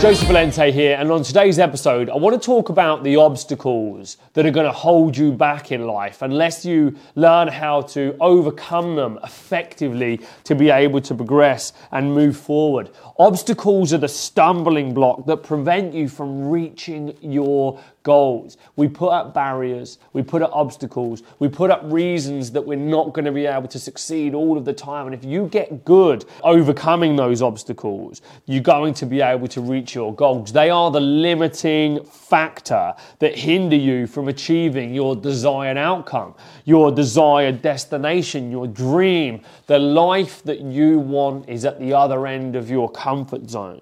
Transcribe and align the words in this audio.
Joseph 0.00 0.28
Valente 0.28 0.72
here, 0.72 0.96
and 0.98 1.12
on 1.12 1.22
today's 1.22 1.58
episode, 1.58 2.08
I 2.08 2.16
want 2.16 2.40
to 2.40 2.44
talk 2.44 2.70
about 2.70 3.04
the 3.04 3.16
obstacles 3.16 4.16
that 4.32 4.46
are 4.46 4.50
going 4.50 4.64
to 4.64 4.72
hold 4.72 5.14
you 5.14 5.30
back 5.30 5.72
in 5.72 5.86
life 5.86 6.22
unless 6.22 6.64
you 6.64 6.96
learn 7.16 7.48
how 7.48 7.82
to 7.82 8.16
overcome 8.18 8.96
them 8.96 9.18
effectively 9.22 10.18
to 10.44 10.54
be 10.54 10.70
able 10.70 11.02
to 11.02 11.14
progress 11.14 11.74
and 11.92 12.14
move 12.14 12.38
forward. 12.38 12.88
Obstacles 13.18 13.92
are 13.92 13.98
the 13.98 14.08
stumbling 14.08 14.94
block 14.94 15.26
that 15.26 15.42
prevent 15.42 15.92
you 15.92 16.08
from 16.08 16.48
reaching 16.48 17.14
your 17.20 17.78
goals. 18.02 18.56
We 18.76 18.88
put 18.88 19.10
up 19.10 19.34
barriers, 19.34 19.98
we 20.12 20.22
put 20.22 20.42
up 20.42 20.50
obstacles, 20.52 21.22
we 21.38 21.48
put 21.48 21.70
up 21.70 21.82
reasons 21.84 22.50
that 22.52 22.62
we're 22.62 22.76
not 22.76 23.12
going 23.12 23.24
to 23.24 23.32
be 23.32 23.46
able 23.46 23.68
to 23.68 23.78
succeed 23.78 24.34
all 24.34 24.56
of 24.56 24.64
the 24.64 24.72
time. 24.72 25.06
And 25.06 25.14
if 25.14 25.24
you 25.24 25.46
get 25.46 25.84
good 25.84 26.24
overcoming 26.42 27.16
those 27.16 27.42
obstacles, 27.42 28.22
you're 28.46 28.62
going 28.62 28.94
to 28.94 29.06
be 29.06 29.20
able 29.20 29.48
to 29.48 29.60
reach 29.60 29.94
your 29.94 30.14
goals. 30.14 30.52
They 30.52 30.70
are 30.70 30.90
the 30.90 31.00
limiting 31.00 32.04
factor 32.04 32.94
that 33.18 33.36
hinder 33.38 33.76
you 33.76 34.06
from 34.06 34.28
achieving 34.28 34.94
your 34.94 35.16
desired 35.16 35.76
outcome, 35.76 36.34
your 36.64 36.90
desired 36.90 37.62
destination, 37.62 38.50
your 38.50 38.66
dream. 38.66 39.42
The 39.66 39.78
life 39.78 40.42
that 40.44 40.60
you 40.60 40.98
want 40.98 41.48
is 41.48 41.64
at 41.64 41.78
the 41.78 41.92
other 41.92 42.26
end 42.26 42.56
of 42.56 42.70
your 42.70 42.90
comfort 42.90 43.48
zone. 43.48 43.80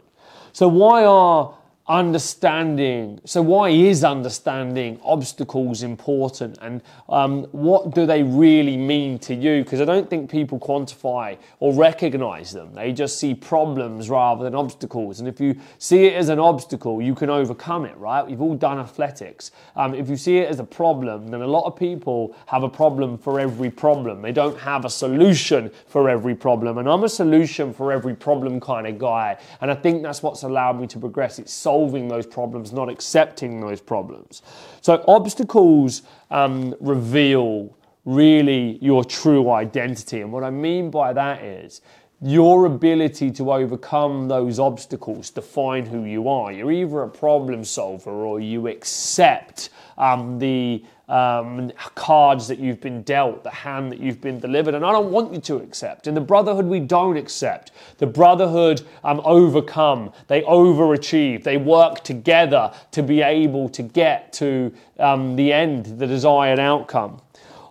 So, 0.52 0.66
why 0.66 1.04
are 1.04 1.54
understanding. 1.88 3.18
So, 3.24 3.40
why 3.40 3.70
is 3.70 4.04
understanding 4.04 5.00
obstacles 5.02 5.82
important 5.82 6.58
and 6.60 6.82
um, 7.08 7.44
what 7.52 7.94
do 7.94 8.04
they 8.04 8.22
really 8.22 8.76
mean 8.76 9.18
to 9.20 9.34
you? 9.34 9.64
Because 9.64 9.80
I 9.80 9.86
don't 9.86 10.08
think 10.10 10.30
people 10.30 10.58
quantify 10.58 11.38
or 11.60 11.72
recognize 11.72 12.52
them. 12.52 12.74
They 12.74 12.92
just 12.92 13.18
see 13.18 13.34
problems 13.34 14.10
rather 14.10 14.44
than 14.44 14.54
obstacles. 14.54 15.20
And 15.20 15.28
if 15.28 15.40
you 15.40 15.58
see 15.78 16.06
it 16.06 16.14
as 16.14 16.28
an 16.28 16.38
obstacle, 16.38 17.00
you 17.00 17.14
can 17.14 17.30
overcome 17.30 17.86
it, 17.86 17.96
right? 17.96 18.26
We've 18.26 18.42
all 18.42 18.54
done 18.54 18.78
athletics. 18.78 19.50
Um, 19.74 19.94
if 19.94 20.10
you 20.10 20.16
see 20.16 20.38
it 20.38 20.50
as 20.50 20.60
a 20.60 20.64
problem, 20.64 21.28
then 21.28 21.40
a 21.40 21.46
lot 21.46 21.64
of 21.64 21.74
people 21.74 22.36
have 22.46 22.62
a 22.62 22.68
problem 22.68 23.16
for 23.16 23.40
every 23.40 23.70
problem. 23.70 24.20
They 24.20 24.32
don't 24.32 24.58
have 24.58 24.84
a 24.84 24.90
solution 24.90 25.70
for 25.86 26.10
every 26.10 26.34
problem. 26.34 26.76
And 26.76 26.88
I'm 26.88 27.04
a 27.04 27.08
solution 27.08 27.72
for 27.72 27.92
every 27.92 28.14
problem 28.14 28.60
kind 28.60 28.86
of 28.86 28.98
guy. 28.98 29.38
And 29.62 29.70
I 29.70 29.74
think 29.74 30.02
that's 30.02 30.22
what's 30.22 30.42
allowed 30.42 30.78
me 30.78 30.86
to 30.88 30.98
progress. 30.98 31.38
It's 31.38 31.52
so 31.52 31.77
solving 31.78 32.08
those 32.08 32.26
problems, 32.26 32.72
not 32.72 32.88
accepting 32.88 33.60
those 33.60 33.80
problems. 33.80 34.42
So, 34.80 35.04
obstacles 35.06 36.02
um, 36.28 36.74
reveal 36.80 37.76
really 38.04 38.78
your 38.80 39.04
true 39.04 39.50
identity. 39.52 40.20
And 40.20 40.32
what 40.32 40.42
I 40.42 40.50
mean 40.50 40.90
by 40.90 41.12
that 41.12 41.44
is 41.44 41.80
your 42.20 42.66
ability 42.66 43.30
to 43.30 43.52
overcome 43.52 44.26
those 44.26 44.58
obstacles 44.58 45.30
define 45.30 45.86
who 45.86 46.04
you 46.04 46.28
are. 46.28 46.50
You're 46.50 46.72
either 46.72 47.02
a 47.02 47.08
problem 47.08 47.64
solver 47.64 48.10
or 48.10 48.40
you 48.40 48.66
accept 48.66 49.70
um, 49.96 50.38
the 50.38 50.84
um, 51.08 51.72
cards 51.94 52.48
that 52.48 52.58
you've 52.58 52.80
been 52.80 53.02
dealt, 53.02 53.42
the 53.42 53.50
hand 53.50 53.92
that 53.92 54.00
you've 54.00 54.20
been 54.20 54.38
delivered. 54.38 54.74
And 54.74 54.84
I 54.84 54.92
don't 54.92 55.10
want 55.10 55.32
you 55.32 55.40
to 55.42 55.56
accept. 55.56 56.06
In 56.06 56.14
the 56.14 56.20
brotherhood, 56.20 56.66
we 56.66 56.80
don't 56.80 57.16
accept. 57.16 57.70
The 57.98 58.06
brotherhood 58.06 58.82
um, 59.04 59.20
overcome, 59.24 60.12
they 60.26 60.42
overachieve, 60.42 61.44
they 61.44 61.56
work 61.56 62.02
together 62.04 62.72
to 62.90 63.02
be 63.02 63.22
able 63.22 63.68
to 63.70 63.82
get 63.82 64.32
to 64.34 64.72
um, 64.98 65.36
the 65.36 65.52
end, 65.52 65.98
the 65.98 66.06
desired 66.06 66.58
outcome. 66.58 67.22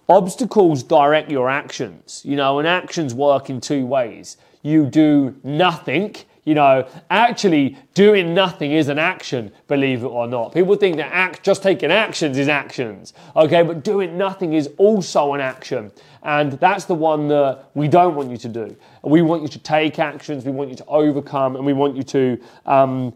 Obstacles 0.09 0.83
direct 0.83 1.29
your 1.29 1.49
actions, 1.49 2.21
you 2.23 2.35
know, 2.35 2.59
and 2.59 2.67
actions 2.67 3.13
work 3.13 3.49
in 3.49 3.59
two 3.59 3.85
ways. 3.85 4.37
You 4.61 4.85
do 4.85 5.35
nothing 5.43 6.15
you 6.47 6.55
know, 6.55 6.87
actually 7.09 7.75
doing 7.93 8.33
nothing 8.33 8.71
is 8.71 8.87
an 8.87 8.97
action, 8.97 9.51
believe 9.67 10.03
it 10.03 10.07
or 10.07 10.27
not. 10.27 10.53
People 10.53 10.77
think 10.77 10.95
that 10.95 11.11
act, 11.11 11.43
just 11.43 11.61
taking 11.61 11.91
actions 11.91 12.37
is 12.37 12.47
actions, 12.47 13.11
okay, 13.35 13.63
but 13.63 13.83
doing 13.83 14.17
nothing 14.17 14.53
is 14.53 14.69
also 14.77 15.33
an 15.33 15.41
action. 15.41 15.91
And 16.23 16.53
that's 16.53 16.85
the 16.85 16.95
one 16.95 17.27
that 17.27 17.65
we 17.73 17.89
don't 17.89 18.15
want 18.15 18.31
you 18.31 18.37
to 18.37 18.47
do. 18.47 18.77
We 19.03 19.21
want 19.21 19.41
you 19.41 19.49
to 19.49 19.59
take 19.59 19.99
actions, 19.99 20.45
we 20.45 20.53
want 20.53 20.69
you 20.69 20.77
to 20.77 20.85
overcome, 20.85 21.57
and 21.57 21.65
we 21.65 21.73
want 21.73 21.97
you 21.97 22.03
to 22.03 22.39
um, 22.65 23.13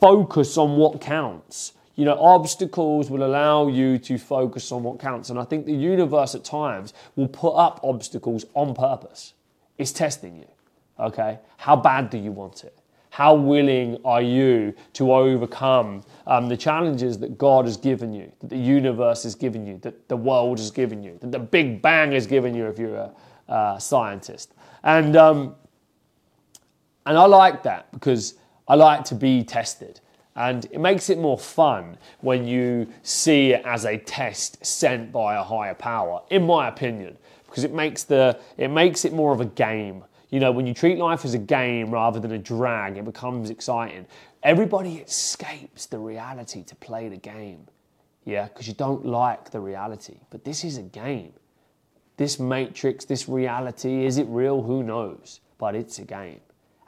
focus 0.00 0.56
on 0.56 0.76
what 0.76 1.00
counts. 1.00 1.72
You 1.98 2.04
know, 2.04 2.16
obstacles 2.20 3.10
will 3.10 3.24
allow 3.24 3.66
you 3.66 3.98
to 3.98 4.18
focus 4.18 4.70
on 4.70 4.84
what 4.84 5.00
counts. 5.00 5.30
And 5.30 5.38
I 5.38 5.42
think 5.42 5.66
the 5.66 5.74
universe 5.74 6.36
at 6.36 6.44
times 6.44 6.94
will 7.16 7.26
put 7.26 7.56
up 7.56 7.80
obstacles 7.82 8.44
on 8.54 8.72
purpose. 8.72 9.34
It's 9.78 9.90
testing 9.90 10.36
you. 10.36 10.46
Okay? 11.00 11.40
How 11.56 11.74
bad 11.74 12.08
do 12.08 12.16
you 12.16 12.30
want 12.30 12.62
it? 12.62 12.78
How 13.10 13.34
willing 13.34 13.98
are 14.04 14.22
you 14.22 14.74
to 14.92 15.12
overcome 15.12 16.04
um, 16.28 16.48
the 16.48 16.56
challenges 16.56 17.18
that 17.18 17.36
God 17.36 17.64
has 17.64 17.76
given 17.76 18.12
you, 18.12 18.30
that 18.38 18.50
the 18.50 18.56
universe 18.56 19.24
has 19.24 19.34
given 19.34 19.66
you, 19.66 19.78
that 19.78 20.08
the 20.08 20.16
world 20.16 20.58
has 20.58 20.70
given 20.70 21.02
you, 21.02 21.18
that 21.20 21.32
the 21.32 21.40
Big 21.40 21.82
Bang 21.82 22.12
has 22.12 22.28
given 22.28 22.54
you 22.54 22.66
if 22.68 22.78
you're 22.78 22.94
a 22.94 23.12
uh, 23.48 23.78
scientist? 23.80 24.54
And, 24.84 25.16
um, 25.16 25.56
and 27.06 27.18
I 27.18 27.26
like 27.26 27.64
that 27.64 27.90
because 27.90 28.34
I 28.68 28.76
like 28.76 29.02
to 29.06 29.16
be 29.16 29.42
tested. 29.42 30.00
And 30.38 30.64
it 30.66 30.80
makes 30.80 31.10
it 31.10 31.18
more 31.18 31.38
fun 31.38 31.98
when 32.20 32.46
you 32.46 32.86
see 33.02 33.52
it 33.52 33.62
as 33.66 33.84
a 33.84 33.98
test 33.98 34.64
sent 34.64 35.12
by 35.12 35.34
a 35.34 35.42
higher 35.42 35.74
power, 35.74 36.22
in 36.30 36.46
my 36.46 36.68
opinion, 36.68 37.18
because 37.46 37.64
it 37.64 37.74
makes, 37.74 38.04
the, 38.04 38.38
it 38.56 38.68
makes 38.68 39.04
it 39.04 39.12
more 39.12 39.32
of 39.32 39.40
a 39.40 39.46
game 39.46 40.04
you 40.30 40.40
know, 40.40 40.52
when 40.52 40.66
you 40.66 40.74
treat 40.74 40.98
life 40.98 41.24
as 41.24 41.34
a 41.34 41.38
game 41.38 41.90
rather 41.90 42.20
than 42.20 42.32
a 42.32 42.38
drag, 42.38 42.98
it 42.98 43.04
becomes 43.04 43.48
exciting. 43.50 44.06
Everybody 44.42 44.96
escapes 44.96 45.86
the 45.86 45.98
reality 45.98 46.62
to 46.64 46.74
play 46.76 47.08
the 47.08 47.16
game. 47.16 47.66
Yeah, 48.24 48.44
because 48.44 48.68
you 48.68 48.74
don't 48.74 49.06
like 49.06 49.50
the 49.50 49.60
reality. 49.60 50.18
But 50.28 50.44
this 50.44 50.64
is 50.64 50.76
a 50.76 50.82
game. 50.82 51.32
This 52.18 52.38
matrix, 52.38 53.06
this 53.06 53.28
reality, 53.28 54.04
is 54.04 54.18
it 54.18 54.26
real? 54.28 54.62
Who 54.62 54.82
knows? 54.82 55.40
But 55.56 55.74
it's 55.74 55.98
a 55.98 56.04
game. 56.04 56.40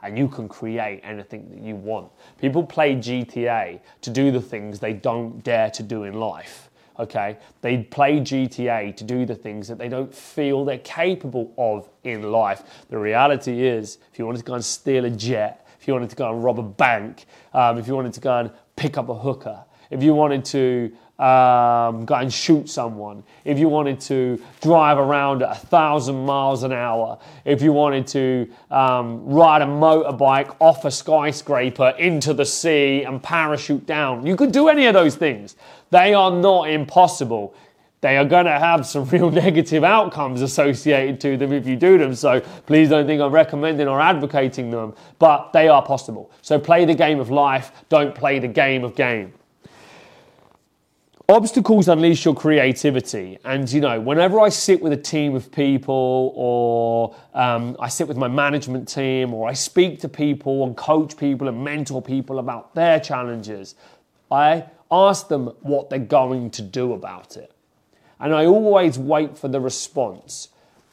And 0.03 0.17
you 0.17 0.27
can 0.27 0.47
create 0.47 1.01
anything 1.03 1.49
that 1.49 1.61
you 1.61 1.75
want. 1.75 2.11
People 2.39 2.63
play 2.63 2.95
GTA 2.95 3.79
to 4.01 4.09
do 4.09 4.31
the 4.31 4.41
things 4.41 4.79
they 4.79 4.93
don't 4.93 5.43
dare 5.43 5.69
to 5.71 5.83
do 5.83 6.03
in 6.03 6.13
life 6.13 6.69
okay? 6.99 7.37
They 7.61 7.79
play 7.79 8.19
GTA 8.19 8.95
to 8.95 9.03
do 9.03 9.25
the 9.25 9.35
things 9.35 9.67
that 9.67 9.77
they 9.77 9.89
don't 9.89 10.13
feel 10.13 10.63
they're 10.63 10.77
capable 10.79 11.53
of 11.57 11.89
in 12.03 12.31
life. 12.31 12.85
The 12.89 12.97
reality 12.97 13.67
is, 13.67 13.97
if 14.11 14.19
you 14.19 14.25
wanted 14.25 14.39
to 14.39 14.45
go 14.45 14.53
and 14.53 14.63
steal 14.63 15.05
a 15.05 15.09
jet, 15.09 15.67
if 15.79 15.87
you 15.87 15.93
wanted 15.93 16.11
to 16.11 16.15
go 16.15 16.31
and 16.31 16.43
rob 16.43 16.59
a 16.59 16.63
bank, 16.63 17.25
um, 17.53 17.77
if 17.77 17.87
you 17.87 17.95
wanted 17.95 18.13
to 18.13 18.21
go 18.21 18.37
and 18.37 18.51
pick 18.75 18.97
up 18.97 19.09
a 19.09 19.15
hooker, 19.15 19.63
if 19.89 20.03
you 20.03 20.13
wanted 20.13 20.45
to 20.45 20.91
um, 21.21 22.03
go 22.03 22.15
and 22.15 22.33
shoot 22.33 22.67
someone, 22.67 23.23
if 23.45 23.59
you 23.59 23.69
wanted 23.69 23.99
to 24.01 24.41
drive 24.59 24.97
around 24.97 25.43
at 25.43 25.51
a 25.51 25.59
thousand 25.67 26.25
miles 26.25 26.63
an 26.63 26.71
hour, 26.71 27.19
if 27.45 27.61
you 27.61 27.71
wanted 27.71 28.07
to 28.07 28.49
um, 28.71 29.23
ride 29.25 29.61
a 29.61 29.65
motorbike 29.65 30.55
off 30.59 30.83
a 30.83 30.89
skyscraper 30.89 31.89
into 31.99 32.33
the 32.33 32.45
sea 32.45 33.03
and 33.03 33.21
parachute 33.21 33.85
down, 33.85 34.25
you 34.25 34.35
could 34.35 34.51
do 34.51 34.67
any 34.67 34.87
of 34.87 34.95
those 34.95 35.15
things. 35.15 35.55
They 35.91 36.15
are 36.15 36.31
not 36.31 36.71
impossible. 36.71 37.53
They 37.99 38.17
are 38.17 38.25
going 38.25 38.45
to 38.45 38.57
have 38.57 38.87
some 38.87 39.05
real 39.09 39.29
negative 39.29 39.83
outcomes 39.83 40.41
associated 40.41 41.21
to 41.21 41.37
them 41.37 41.53
if 41.53 41.67
you 41.67 41.75
do 41.75 41.99
them. 41.99 42.15
So 42.15 42.41
please 42.65 42.89
don't 42.89 43.05
think 43.05 43.21
I'm 43.21 43.31
recommending 43.31 43.87
or 43.87 44.01
advocating 44.01 44.71
them, 44.71 44.95
but 45.19 45.53
they 45.53 45.67
are 45.67 45.83
possible. 45.83 46.31
So 46.41 46.57
play 46.57 46.85
the 46.85 46.95
game 46.95 47.19
of 47.19 47.29
life, 47.29 47.71
don't 47.89 48.15
play 48.15 48.39
the 48.39 48.47
game 48.47 48.83
of 48.83 48.95
game. 48.95 49.33
Obstacles 51.31 51.87
unleash 51.87 52.25
your 52.25 52.35
creativity. 52.35 53.39
And, 53.45 53.71
you 53.71 53.79
know, 53.79 54.01
whenever 54.01 54.41
I 54.41 54.49
sit 54.49 54.81
with 54.81 54.91
a 54.91 54.97
team 54.97 55.33
of 55.33 55.49
people 55.49 56.33
or 56.35 57.15
um, 57.33 57.77
I 57.79 57.87
sit 57.87 58.09
with 58.09 58.17
my 58.17 58.27
management 58.27 58.89
team 58.89 59.33
or 59.33 59.47
I 59.47 59.53
speak 59.53 60.01
to 60.01 60.09
people 60.09 60.65
and 60.65 60.75
coach 60.75 61.15
people 61.15 61.47
and 61.47 61.63
mentor 61.63 62.01
people 62.01 62.37
about 62.37 62.75
their 62.75 62.99
challenges, 62.99 63.75
I 64.29 64.65
ask 64.91 65.29
them 65.29 65.47
what 65.61 65.89
they're 65.89 65.99
going 65.99 66.49
to 66.51 66.61
do 66.61 66.91
about 66.91 67.37
it. 67.37 67.53
And 68.19 68.35
I 68.35 68.45
always 68.45 68.99
wait 68.99 69.37
for 69.37 69.47
the 69.47 69.61
response. 69.61 70.49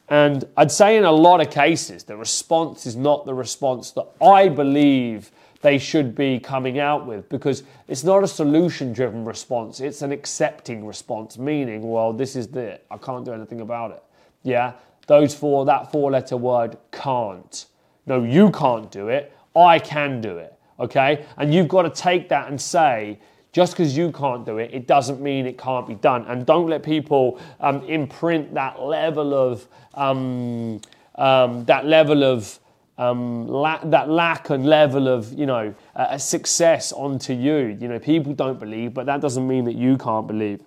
And 0.07 0.45
I'd 0.55 0.71
say 0.71 0.95
in 0.95 1.03
a 1.03 1.11
lot 1.11 1.41
of 1.41 1.51
cases, 1.51 2.05
the 2.05 2.15
response 2.15 2.85
is 2.85 2.95
not 2.95 3.25
the 3.25 3.33
response 3.33 3.91
that 3.91 4.07
I 4.21 4.47
believe 4.47 5.31
they 5.61 5.77
should 5.77 6.15
be 6.15 6.39
coming 6.39 6.79
out 6.79 7.05
with 7.05 7.27
because 7.29 7.63
it's 7.87 8.03
not 8.03 8.23
a 8.23 8.27
solution 8.27 8.93
driven 8.93 9.25
response, 9.25 9.79
it's 9.79 10.01
an 10.01 10.11
accepting 10.11 10.85
response, 10.85 11.37
meaning, 11.37 11.89
well, 11.89 12.13
this 12.13 12.35
is 12.35 12.47
it, 12.55 12.85
I 12.89 12.97
can't 12.97 13.25
do 13.25 13.33
anything 13.33 13.61
about 13.61 13.91
it. 13.91 14.03
Yeah, 14.43 14.73
those 15.07 15.35
four, 15.35 15.65
that 15.65 15.91
four 15.91 16.11
letter 16.11 16.37
word 16.37 16.77
can't. 16.91 17.65
No, 18.05 18.23
you 18.23 18.51
can't 18.51 18.89
do 18.89 19.09
it, 19.09 19.35
I 19.55 19.79
can 19.79 20.21
do 20.21 20.37
it. 20.37 20.53
Okay, 20.79 21.25
and 21.37 21.53
you've 21.53 21.67
got 21.67 21.81
to 21.81 21.89
take 21.89 22.29
that 22.29 22.47
and 22.47 22.59
say, 22.59 23.19
just 23.51 23.73
because 23.73 23.97
you 23.97 24.11
can't 24.11 24.45
do 24.45 24.59
it, 24.59 24.71
it 24.73 24.87
doesn't 24.87 25.19
mean 25.21 25.45
it 25.45 25.57
can't 25.57 25.87
be 25.87 25.95
done. 25.95 26.23
And 26.27 26.45
don't 26.45 26.67
let 26.67 26.83
people 26.83 27.39
um, 27.59 27.83
imprint 27.83 28.53
that 28.53 28.79
level 28.79 29.33
of 29.33 29.67
um, 29.95 30.79
um, 31.15 31.65
that 31.65 31.85
level 31.85 32.23
of 32.23 32.59
um, 32.99 33.47
la- 33.47 33.83
that 33.85 34.09
lack 34.09 34.49
and 34.49 34.65
level 34.65 35.07
of 35.07 35.31
you 35.33 35.45
know 35.45 35.73
uh, 35.95 36.17
success 36.17 36.91
onto 36.91 37.33
you. 37.33 37.77
You 37.79 37.87
know, 37.87 37.97
people 37.97 38.33
don't 38.33 38.59
believe, 38.59 38.93
but 38.93 39.05
that 39.07 39.21
doesn't 39.21 39.47
mean 39.47 39.65
that 39.65 39.75
you 39.75 39.97
can't 39.97 40.27
believe. 40.27 40.61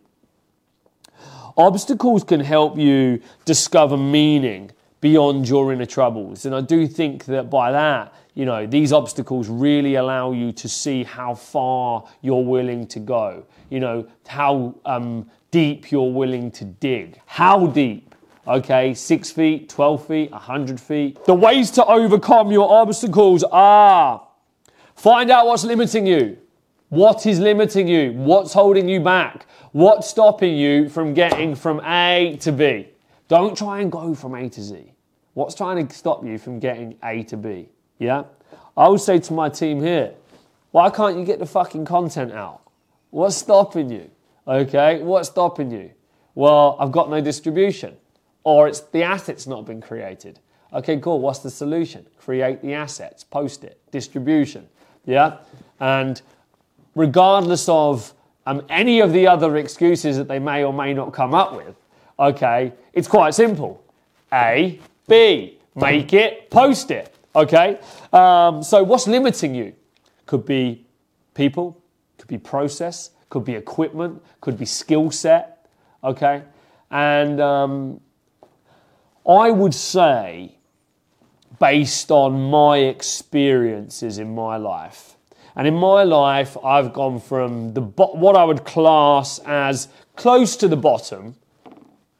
Obstacles 1.56 2.24
can 2.24 2.40
help 2.40 2.78
you 2.78 3.20
discover 3.44 3.98
meaning 3.98 4.70
beyond 5.02 5.46
your 5.48 5.72
inner 5.72 5.86
troubles, 5.86 6.46
and 6.46 6.54
I 6.54 6.62
do 6.62 6.86
think 6.86 7.26
that 7.26 7.50
by 7.50 7.70
that, 7.70 8.14
you 8.34 8.46
know, 8.46 8.66
these 8.66 8.94
obstacles 8.94 9.48
really 9.48 9.96
allow 9.96 10.32
you 10.32 10.52
to 10.52 10.68
see 10.68 11.04
how 11.04 11.34
far 11.34 12.08
you're 12.22 12.42
willing 12.42 12.86
to 12.88 12.98
go. 12.98 13.44
You 13.68 13.80
know, 13.80 14.06
how 14.26 14.74
um, 14.86 15.30
deep 15.50 15.92
you're 15.92 16.10
willing 16.10 16.50
to 16.52 16.64
dig. 16.64 17.20
How 17.26 17.66
deep? 17.66 18.11
Okay, 18.46 18.92
six 18.92 19.30
feet, 19.30 19.68
12 19.68 20.06
feet, 20.06 20.32
100 20.32 20.80
feet. 20.80 21.24
The 21.26 21.34
ways 21.34 21.70
to 21.72 21.84
overcome 21.84 22.50
your 22.50 22.68
obstacles 22.72 23.44
are 23.44 24.26
find 24.96 25.30
out 25.30 25.46
what's 25.46 25.62
limiting 25.62 26.08
you. 26.08 26.38
What 26.88 27.24
is 27.24 27.38
limiting 27.38 27.86
you? 27.86 28.12
What's 28.12 28.52
holding 28.52 28.88
you 28.88 28.98
back? 28.98 29.46
What's 29.70 30.10
stopping 30.10 30.56
you 30.56 30.88
from 30.88 31.14
getting 31.14 31.54
from 31.54 31.80
A 31.84 32.36
to 32.40 32.50
B? 32.50 32.88
Don't 33.28 33.56
try 33.56 33.80
and 33.80 33.92
go 33.92 34.12
from 34.12 34.34
A 34.34 34.48
to 34.48 34.60
Z. 34.60 34.92
What's 35.34 35.54
trying 35.54 35.86
to 35.86 35.94
stop 35.94 36.24
you 36.24 36.36
from 36.36 36.58
getting 36.58 36.96
A 37.04 37.22
to 37.24 37.36
B? 37.36 37.68
Yeah? 38.00 38.24
I 38.76 38.88
would 38.88 39.00
say 39.00 39.20
to 39.20 39.32
my 39.32 39.50
team 39.50 39.80
here, 39.80 40.14
why 40.72 40.90
can't 40.90 41.16
you 41.16 41.24
get 41.24 41.38
the 41.38 41.46
fucking 41.46 41.84
content 41.84 42.32
out? 42.32 42.62
What's 43.10 43.36
stopping 43.36 43.88
you? 43.88 44.10
Okay, 44.48 45.00
what's 45.00 45.28
stopping 45.28 45.70
you? 45.70 45.92
Well, 46.34 46.76
I've 46.80 46.90
got 46.90 47.08
no 47.08 47.20
distribution 47.20 47.96
or 48.44 48.68
it's 48.68 48.80
the 48.80 49.02
assets 49.02 49.46
not 49.46 49.66
been 49.66 49.80
created. 49.80 50.38
Okay, 50.72 50.98
cool. 50.98 51.20
What's 51.20 51.40
the 51.40 51.50
solution? 51.50 52.06
Create 52.18 52.62
the 52.62 52.72
assets, 52.74 53.24
post 53.24 53.62
it, 53.64 53.78
distribution. 53.90 54.68
Yeah, 55.04 55.38
and 55.80 56.22
regardless 56.94 57.68
of 57.68 58.14
um, 58.46 58.64
any 58.68 59.00
of 59.00 59.12
the 59.12 59.26
other 59.26 59.56
excuses 59.56 60.16
that 60.16 60.28
they 60.28 60.38
may 60.38 60.64
or 60.64 60.72
may 60.72 60.94
not 60.94 61.12
come 61.12 61.34
up 61.34 61.54
with, 61.54 61.74
okay, 62.18 62.72
it's 62.92 63.08
quite 63.08 63.34
simple. 63.34 63.84
A, 64.32 64.80
B, 65.08 65.58
make 65.74 66.12
it, 66.12 66.50
post 66.50 66.90
it. 66.90 67.14
Okay, 67.34 67.78
um, 68.12 68.62
so 68.62 68.82
what's 68.82 69.06
limiting 69.06 69.54
you? 69.54 69.74
Could 70.26 70.46
be 70.46 70.86
people, 71.34 71.82
could 72.18 72.28
be 72.28 72.38
process, 72.38 73.10
could 73.28 73.44
be 73.44 73.54
equipment, 73.54 74.22
could 74.40 74.56
be 74.56 74.66
skill 74.66 75.10
set. 75.10 75.66
Okay, 76.04 76.42
and 76.90 77.40
um, 77.40 78.00
I 79.28 79.50
would 79.50 79.74
say, 79.74 80.56
based 81.60 82.10
on 82.10 82.50
my 82.50 82.78
experiences 82.78 84.18
in 84.18 84.34
my 84.34 84.56
life, 84.56 85.16
and 85.54 85.66
in 85.66 85.74
my 85.74 86.02
life, 86.02 86.56
I've 86.64 86.92
gone 86.92 87.20
from 87.20 87.74
the 87.74 87.82
what 87.82 88.36
I 88.36 88.44
would 88.44 88.64
class 88.64 89.38
as 89.40 89.88
close 90.16 90.56
to 90.56 90.68
the 90.68 90.76
bottom. 90.76 91.36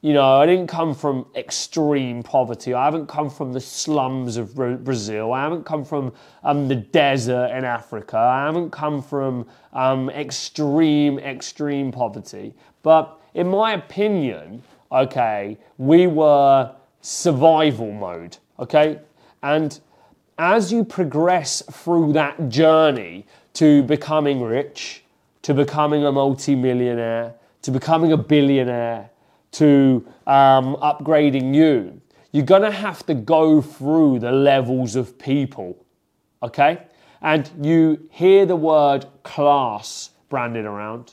You 0.01 0.13
know, 0.13 0.41
I 0.41 0.47
didn't 0.47 0.67
come 0.67 0.95
from 0.95 1.27
extreme 1.37 2.25
poverty. 2.25 2.75
I 2.75 2.85
haven't 2.85 3.07
come 3.07 3.31
from 3.31 3.53
the 3.53 3.61
slums 3.61 4.37
of 4.37 4.55
Brazil. 4.55 5.33
I 5.33 5.43
haven't 5.43 5.65
come 5.65 5.85
from 5.85 6.13
um, 6.43 6.67
the 6.67 6.75
desert 6.75 7.57
in 7.57 7.65
Africa. 7.65 8.19
I 8.19 8.47
haven't 8.47 8.71
come 8.71 9.01
from 9.01 9.47
um, 9.73 10.11
extreme, 10.11 11.21
extreme 11.21 11.93
poverty. 11.93 12.53
But 12.83 13.21
in 13.35 13.47
my 13.47 13.75
opinion, 13.75 14.65
okay, 14.91 15.57
we 15.79 16.09
were 16.09 16.75
survival 17.03 17.93
mode, 17.93 18.39
okay? 18.59 18.99
And 19.43 19.79
as 20.39 20.73
you 20.73 20.85
progress 20.85 21.63
through 21.71 22.15
that 22.15 22.49
journey 22.49 23.27
to 23.55 23.83
becoming 23.83 24.41
rich, 24.41 25.05
to 25.43 25.53
becoming 25.53 26.05
a 26.05 26.13
multimillionaire, 26.13 27.35
to 27.63 27.71
becoming 27.71 28.13
a 28.13 28.17
billionaire, 28.17 29.11
to 29.53 30.07
um, 30.27 30.77
upgrading 30.77 31.55
you, 31.55 32.01
you're 32.31 32.47
gonna 32.47 32.71
have 32.71 33.05
to 33.07 33.15
go 33.15 33.61
through 33.61 34.19
the 34.21 34.33
levels 34.33 34.97
of 34.97 35.19
people, 35.19 35.85
okay? 36.43 36.79
And 37.21 37.51
you 37.61 38.09
hear 38.11 38.47
the 38.47 38.57
word 38.57 39.07
class 39.23 40.11
branded 40.31 40.65
around 40.65 41.13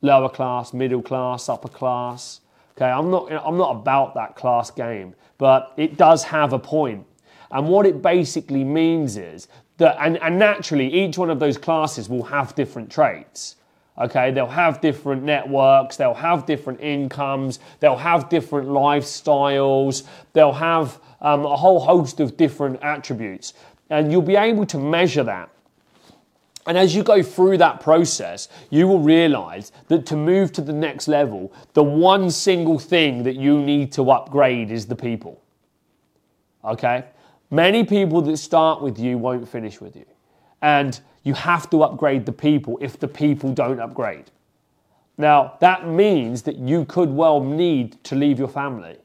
lower 0.00 0.28
class, 0.28 0.72
middle 0.72 1.02
class, 1.02 1.48
upper 1.48 1.68
class. 1.68 2.40
Okay, 2.76 2.90
I'm 2.90 3.10
not, 3.10 3.32
I'm 3.32 3.56
not 3.56 3.70
about 3.70 4.14
that 4.14 4.36
class 4.36 4.70
game, 4.70 5.14
but 5.38 5.72
it 5.78 5.96
does 5.96 6.24
have 6.24 6.52
a 6.52 6.58
point. 6.58 7.06
And 7.50 7.68
what 7.68 7.86
it 7.86 8.02
basically 8.02 8.64
means 8.64 9.16
is 9.16 9.48
that, 9.78 9.96
and, 9.98 10.18
and 10.18 10.38
naturally, 10.38 10.92
each 10.92 11.16
one 11.16 11.30
of 11.30 11.38
those 11.38 11.56
classes 11.56 12.08
will 12.08 12.24
have 12.24 12.54
different 12.54 12.90
traits. 12.90 13.56
Okay, 13.98 14.30
they'll 14.30 14.46
have 14.46 14.82
different 14.82 15.22
networks, 15.22 15.96
they'll 15.96 16.12
have 16.12 16.44
different 16.44 16.80
incomes, 16.80 17.60
they'll 17.80 17.96
have 17.96 18.28
different 18.28 18.68
lifestyles, 18.68 20.02
they'll 20.34 20.52
have 20.52 21.00
um, 21.22 21.46
a 21.46 21.56
whole 21.56 21.80
host 21.80 22.20
of 22.20 22.36
different 22.36 22.82
attributes. 22.82 23.54
And 23.88 24.12
you'll 24.12 24.20
be 24.20 24.36
able 24.36 24.66
to 24.66 24.78
measure 24.78 25.22
that. 25.22 25.48
And 26.66 26.76
as 26.76 26.94
you 26.94 27.02
go 27.04 27.22
through 27.22 27.58
that 27.58 27.80
process, 27.80 28.48
you 28.70 28.88
will 28.88 28.98
realize 28.98 29.70
that 29.88 30.04
to 30.06 30.16
move 30.16 30.52
to 30.52 30.60
the 30.60 30.72
next 30.72 31.06
level, 31.06 31.52
the 31.74 31.84
one 31.84 32.30
single 32.30 32.78
thing 32.78 33.22
that 33.22 33.36
you 33.36 33.60
need 33.60 33.92
to 33.92 34.10
upgrade 34.10 34.70
is 34.70 34.86
the 34.86 34.96
people. 34.96 35.40
Okay? 36.64 37.04
Many 37.50 37.84
people 37.84 38.20
that 38.22 38.36
start 38.38 38.82
with 38.82 38.98
you 38.98 39.16
won't 39.16 39.48
finish 39.48 39.80
with 39.80 39.94
you. 39.94 40.06
And 40.60 41.00
you 41.22 41.34
have 41.34 41.70
to 41.70 41.84
upgrade 41.84 42.26
the 42.26 42.32
people 42.32 42.78
if 42.80 42.98
the 42.98 43.08
people 43.08 43.52
don't 43.52 43.78
upgrade. 43.78 44.30
Now, 45.18 45.56
that 45.60 45.86
means 45.86 46.42
that 46.42 46.56
you 46.56 46.84
could 46.84 47.10
well 47.10 47.40
need 47.42 48.02
to 48.04 48.16
leave 48.16 48.38
your 48.38 48.48
family. 48.48 48.96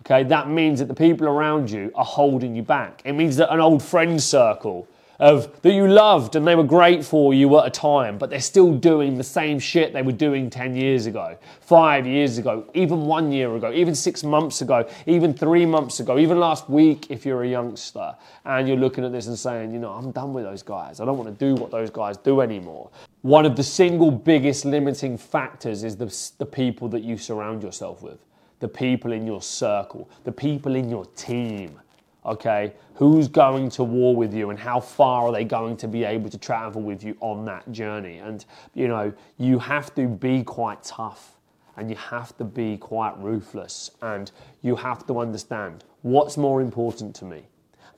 Okay, 0.00 0.22
that 0.24 0.48
means 0.48 0.78
that 0.78 0.88
the 0.88 0.94
people 0.94 1.26
around 1.26 1.70
you 1.70 1.90
are 1.94 2.04
holding 2.04 2.54
you 2.54 2.62
back. 2.62 3.02
It 3.04 3.12
means 3.12 3.36
that 3.36 3.52
an 3.52 3.60
old 3.60 3.82
friend 3.82 4.22
circle 4.22 4.88
of 5.20 5.60
that 5.60 5.72
you 5.72 5.86
loved 5.86 6.34
and 6.34 6.46
they 6.46 6.54
were 6.54 6.64
great 6.64 7.04
for 7.04 7.34
you 7.34 7.58
at 7.58 7.66
a 7.66 7.70
time, 7.70 8.16
but 8.16 8.30
they're 8.30 8.40
still 8.40 8.74
doing 8.74 9.18
the 9.18 9.24
same 9.24 9.58
shit 9.58 9.92
they 9.92 10.00
were 10.00 10.12
doing 10.12 10.48
10 10.48 10.74
years 10.74 11.04
ago, 11.04 11.36
five 11.60 12.06
years 12.06 12.38
ago, 12.38 12.66
even 12.72 13.02
one 13.02 13.30
year 13.30 13.54
ago, 13.54 13.70
even 13.70 13.94
six 13.94 14.24
months 14.24 14.62
ago, 14.62 14.88
even 15.06 15.34
three 15.34 15.66
months 15.66 16.00
ago, 16.00 16.18
even 16.18 16.40
last 16.40 16.70
week 16.70 17.10
if 17.10 17.26
you're 17.26 17.44
a 17.44 17.48
youngster 17.48 18.16
and 18.46 18.66
you're 18.66 18.78
looking 18.78 19.04
at 19.04 19.12
this 19.12 19.26
and 19.26 19.38
saying, 19.38 19.70
you 19.72 19.78
know, 19.78 19.92
I'm 19.92 20.10
done 20.10 20.32
with 20.32 20.44
those 20.44 20.62
guys. 20.62 21.00
I 21.00 21.04
don't 21.04 21.18
want 21.18 21.38
to 21.38 21.44
do 21.44 21.60
what 21.60 21.70
those 21.70 21.90
guys 21.90 22.16
do 22.16 22.40
anymore. 22.40 22.90
One 23.20 23.44
of 23.44 23.56
the 23.56 23.62
single 23.62 24.10
biggest 24.10 24.64
limiting 24.64 25.18
factors 25.18 25.84
is 25.84 25.96
the, 25.96 26.06
the 26.38 26.46
people 26.46 26.88
that 26.88 27.02
you 27.02 27.18
surround 27.18 27.62
yourself 27.62 28.02
with, 28.02 28.24
the 28.60 28.68
people 28.68 29.12
in 29.12 29.26
your 29.26 29.42
circle, 29.42 30.08
the 30.24 30.32
people 30.32 30.76
in 30.76 30.88
your 30.88 31.04
team 31.14 31.78
okay? 32.24 32.72
Who's 32.94 33.28
going 33.28 33.70
to 33.70 33.84
war 33.84 34.14
with 34.14 34.34
you 34.34 34.50
and 34.50 34.58
how 34.58 34.80
far 34.80 35.28
are 35.28 35.32
they 35.32 35.44
going 35.44 35.76
to 35.78 35.88
be 35.88 36.04
able 36.04 36.30
to 36.30 36.38
travel 36.38 36.82
with 36.82 37.02
you 37.02 37.16
on 37.20 37.44
that 37.46 37.70
journey? 37.72 38.18
And, 38.18 38.44
you 38.74 38.88
know, 38.88 39.12
you 39.38 39.58
have 39.58 39.94
to 39.94 40.06
be 40.06 40.42
quite 40.42 40.82
tough 40.82 41.36
and 41.76 41.88
you 41.88 41.96
have 41.96 42.36
to 42.36 42.44
be 42.44 42.76
quite 42.76 43.16
ruthless 43.18 43.92
and 44.02 44.30
you 44.62 44.76
have 44.76 45.06
to 45.06 45.18
understand 45.18 45.84
what's 46.02 46.36
more 46.36 46.60
important 46.60 47.14
to 47.16 47.24
me 47.24 47.44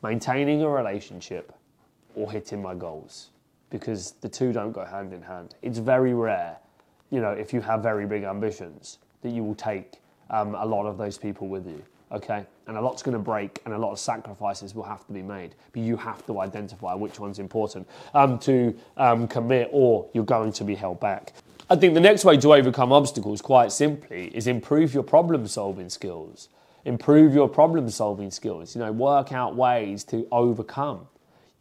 maintaining 0.03 0.63
a 0.63 0.69
relationship 0.69 1.53
or 2.15 2.31
hitting 2.31 2.61
my 2.61 2.75
goals 2.75 3.31
because 3.71 4.13
the 4.21 4.29
two 4.29 4.53
don't 4.53 4.73
go 4.73 4.85
hand 4.85 5.13
in 5.13 5.23
hand. 5.23 5.55
It's 5.63 5.79
very 5.79 6.13
rare, 6.13 6.59
you 7.11 7.21
know, 7.21 7.31
if 7.31 7.53
you 7.53 7.61
have 7.61 7.83
very 7.83 8.05
big 8.05 8.25
ambitions, 8.25 8.99
that 9.23 9.31
you 9.31 9.43
will 9.45 9.55
take 9.55 9.95
um, 10.29 10.55
a 10.55 10.67
lot 10.67 10.87
of 10.87 10.99
those 10.99 11.17
people 11.17 11.49
with 11.49 11.67
you 11.67 11.83
okay? 12.13 12.45
And 12.67 12.77
a 12.77 12.81
lot's 12.81 13.03
going 13.03 13.15
to 13.15 13.19
break 13.23 13.61
and 13.65 13.75
a 13.75 13.79
lot 13.79 13.93
of 13.93 13.99
sacrifices 13.99 14.75
will 14.75 14.85
have 14.85 15.07
to 15.07 15.13
be 15.13 15.23
made. 15.23 15.55
But 15.73 15.83
you 15.83 15.97
have 15.97 16.25
to 16.27 16.41
identify 16.41 16.95
which 16.95 17.19
one's 17.19 17.39
important 17.39 17.89
um, 18.15 18.39
to 18.41 18.77
um, 18.97 19.27
commit 19.27 19.69
or 19.73 20.09
you're 20.13 20.25
going 20.25 20.53
to 20.53 20.65
be 20.65 20.75
held 20.75 21.01
back. 21.01 21.33
I 21.71 21.77
think 21.77 21.95
the 21.95 22.01
next 22.01 22.25
way 22.25 22.37
to 22.37 22.55
overcome 22.55 22.93
obstacles, 22.93 23.41
quite 23.41 23.73
simply, 23.73 24.27
is 24.37 24.47
improve 24.47 24.93
your 24.93 25.03
problem 25.03 25.47
solving 25.47 25.89
skills. 25.89 26.49
Improve 26.85 27.33
your 27.35 27.49
problem 27.49 27.89
solving 27.89 28.31
skills. 28.31 28.75
You 28.75 28.83
know, 28.83 28.93
work 28.93 29.33
out 29.33 29.57
ways 29.57 30.05
to 30.05 30.27
overcome. 30.31 31.07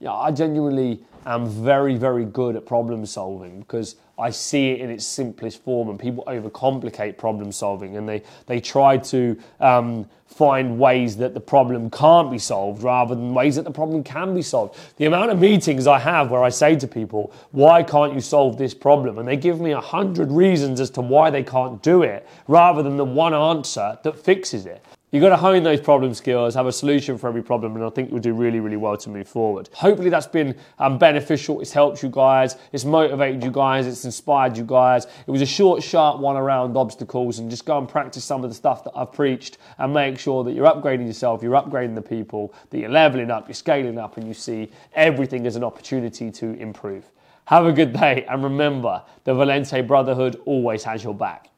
Yeah, 0.02 0.14
I 0.14 0.32
genuinely 0.32 1.00
am 1.28 1.46
very, 1.48 1.94
very 1.96 2.26
good 2.26 2.56
at 2.56 2.66
problem 2.66 3.06
solving 3.06 3.60
because 3.60 3.98
I 4.18 4.32
see 4.32 4.72
it 4.72 4.82
in 4.82 4.90
its 4.90 5.06
simplest 5.06 5.64
form, 5.64 5.90
and 5.90 6.00
people 6.00 6.24
overcomplicate 6.26 7.20
problem 7.20 7.52
solving, 7.52 7.98
and 7.98 8.10
they 8.10 8.24
they 8.48 8.60
try 8.60 8.98
to 8.98 9.38
um, 9.60 10.10
find 10.26 10.80
ways 10.80 11.18
that 11.18 11.36
the 11.36 11.40
problem 11.40 11.92
can't 11.92 12.32
be 12.32 12.40
solved 12.40 12.82
rather 12.82 13.14
than 13.14 13.36
ways 13.36 13.58
that 13.58 13.64
the 13.64 13.72
problem 13.72 14.04
can 14.04 14.34
be 14.34 14.42
solved. 14.42 14.76
The 14.98 15.06
amount 15.06 15.30
of 15.30 15.40
meetings 15.40 15.86
I 15.86 16.00
have 16.00 16.32
where 16.32 16.44
I 16.44 16.50
say 16.50 16.76
to 16.78 16.88
people, 16.88 17.32
"Why 17.52 17.84
can't 17.84 18.16
you 18.16 18.22
solve 18.22 18.58
this 18.58 18.74
problem?" 18.74 19.20
and 19.20 19.28
they 19.28 19.38
give 19.38 19.62
me 19.62 19.72
a 19.72 19.82
hundred 19.82 20.32
reasons 20.32 20.80
as 20.80 20.90
to 20.92 21.02
why 21.02 21.30
they 21.30 21.44
can't 21.44 21.80
do 21.84 22.02
it, 22.02 22.28
rather 22.48 22.82
than 22.82 22.98
the 22.98 23.06
one 23.06 23.36
answer 23.36 24.00
that 24.02 24.18
fixes 24.18 24.66
it. 24.66 24.84
You've 25.14 25.20
got 25.20 25.30
to 25.30 25.38
hone 25.38 25.64
those 25.64 25.82
problem 25.82 26.14
skills, 26.14 26.56
have 26.56 26.68
a 26.68 26.72
solution 26.72 27.18
for 27.18 27.28
every 27.28 27.44
problem, 27.44 27.76
and 27.76 27.84
I 27.84 27.90
think 27.90 28.12
you'll 28.12 28.22
do 28.22 28.34
really, 28.34 28.62
really 28.62 28.78
well 28.78 28.96
to 28.96 29.10
move 29.10 29.28
forward. 29.28 29.70
Hopefully, 29.74 30.10
that's 30.10 30.26
been 30.26 30.56
um, 30.80 30.98
beneficial. 30.98 31.60
It's 31.60 31.74
helped 31.74 32.02
you 32.02 32.08
guys, 32.08 32.56
it's 32.72 32.86
motivated 32.86 33.44
you 33.44 33.52
guys, 33.52 33.88
it's 33.88 34.06
inspired 34.06 34.56
you 34.56 34.64
guys. 34.64 35.08
It 35.28 35.30
was 35.30 35.42
a 35.42 35.46
short, 35.46 35.84
sharp 35.84 36.22
one 36.22 36.38
around 36.38 36.78
obstacles, 36.78 37.40
and 37.40 37.50
just 37.50 37.66
go 37.66 37.78
and 37.78 37.90
practice 37.90 38.24
some 38.24 38.46
of 38.46 38.50
the 38.50 38.56
stuff 38.56 38.86
that 38.86 38.94
I've 38.96 39.12
preached 39.12 39.58
and 39.80 39.94
make 39.94 40.18
sure 40.18 40.46
that 40.46 40.54
you're 40.54 40.66
upgrading 40.66 41.08
yourself, 41.08 41.44
you're 41.44 41.62
upgrading 41.62 41.96
the 41.96 42.02
people, 42.02 42.54
that 42.70 42.80
you're 42.80 42.90
leveling 42.90 43.32
up, 43.32 43.50
you're 43.50 43.54
scaling 43.54 43.98
up, 43.98 44.16
and 44.16 44.26
you 44.26 44.34
see 44.34 44.72
everything 44.94 45.46
as 45.46 45.58
an 45.58 45.64
opportunity 45.66 46.32
to 46.32 46.54
improve. 46.54 47.12
Have 47.48 47.66
a 47.66 47.74
good 47.74 47.92
day, 47.92 48.26
and 48.30 48.46
remember, 48.46 49.04
the 49.26 49.34
Valente 49.34 49.86
Brotherhood 49.86 50.42
always 50.46 50.86
has 50.86 51.04
your 51.04 51.14
back. 51.14 51.50